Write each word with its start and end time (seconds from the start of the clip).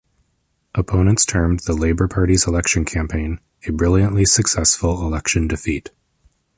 Opponents 0.73 1.25
termed 1.27 1.59
the 1.59 1.75
Labour 1.75 2.07
Party's 2.07 2.47
election 2.47 2.85
campaign 2.85 3.37
"a 3.67 3.71
brilliantly 3.71 4.25
successful 4.25 5.05
election 5.05 5.47
defeat". 5.47 5.91